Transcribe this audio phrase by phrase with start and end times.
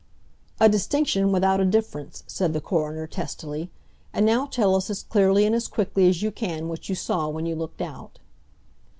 [0.59, 3.69] "A distinction without a difference," said the coroner testily.
[4.13, 7.45] "And now tell us as clearly and quickly as you can what you saw when
[7.45, 8.17] you looked out."